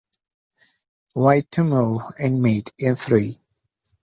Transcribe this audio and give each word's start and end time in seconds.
White 1.13 1.51
to 1.51 1.63
move 1.63 2.01
and 2.17 2.41
mate 2.41 2.71
in 2.79 2.95
three. 2.95 3.35